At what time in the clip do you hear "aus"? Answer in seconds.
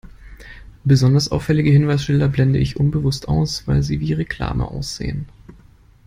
3.27-3.67